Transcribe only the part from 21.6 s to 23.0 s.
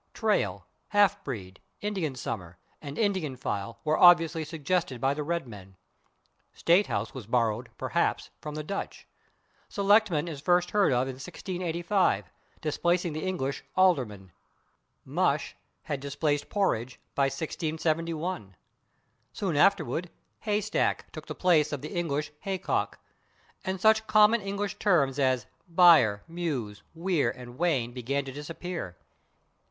of the English /hay cock/,